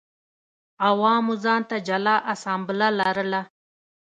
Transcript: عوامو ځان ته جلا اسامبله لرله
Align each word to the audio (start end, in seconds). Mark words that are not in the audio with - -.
عوامو 0.87 1.33
ځان 1.43 1.61
ته 1.69 1.77
جلا 1.87 2.15
اسامبله 2.33 2.87
لرله 2.99 3.41